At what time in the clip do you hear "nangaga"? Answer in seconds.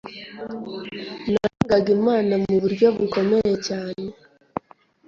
1.33-1.89